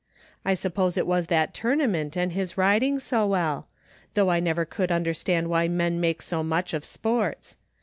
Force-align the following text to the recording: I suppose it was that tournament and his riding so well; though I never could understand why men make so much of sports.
I 0.43 0.55
suppose 0.55 0.97
it 0.97 1.05
was 1.05 1.27
that 1.27 1.53
tournament 1.53 2.17
and 2.17 2.31
his 2.31 2.57
riding 2.57 2.97
so 2.97 3.27
well; 3.27 3.67
though 4.15 4.31
I 4.31 4.39
never 4.39 4.65
could 4.65 4.91
understand 4.91 5.47
why 5.47 5.67
men 5.67 5.99
make 6.01 6.23
so 6.23 6.41
much 6.41 6.73
of 6.73 6.83
sports. 6.83 7.57